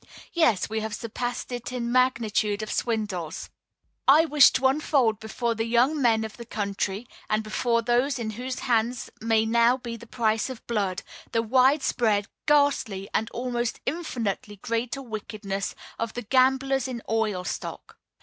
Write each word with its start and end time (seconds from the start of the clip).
Yea, 0.33 0.57
we 0.67 0.79
have 0.79 0.95
surpassed 0.95 1.51
it 1.51 1.71
in 1.71 1.91
magnitude 1.91 2.63
of 2.63 2.71
swindles. 2.71 3.51
I 4.07 4.25
wish 4.25 4.49
to 4.53 4.65
unfold 4.65 5.19
before 5.19 5.53
the 5.53 5.65
young 5.65 6.01
men 6.01 6.23
of 6.23 6.37
the 6.37 6.45
country, 6.47 7.07
and 7.29 7.43
before 7.43 7.83
those 7.83 8.17
in 8.17 8.31
whose 8.31 8.61
hands 8.61 9.11
may 9.21 9.45
now 9.45 9.77
be 9.77 9.97
the 9.97 10.07
price 10.07 10.49
of 10.49 10.65
blood, 10.65 11.03
the 11.33 11.43
wide 11.43 11.83
spread, 11.83 12.27
ghastly, 12.47 13.09
and 13.13 13.29
almost 13.29 13.79
infinitely 13.85 14.55
greater 14.55 15.03
wickedness 15.03 15.75
of 15.99 16.13
the 16.13 16.23
gamblers 16.23 16.87
in 16.87 17.03
oil 17.07 17.43
stock. 17.43 17.99